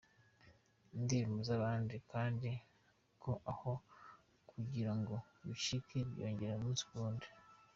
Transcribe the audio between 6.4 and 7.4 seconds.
umunsi kuwundi.